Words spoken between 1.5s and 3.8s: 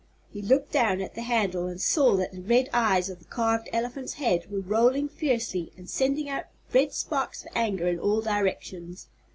and saw that the red eyes of the carved